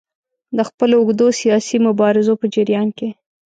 د 0.57 0.59
خپلو 0.69 0.95
اوږدو 0.99 1.27
سیاسي 1.41 1.77
مبارزو 1.87 2.33
په 2.41 2.45
جریان 2.53 2.87
کې. 2.97 3.09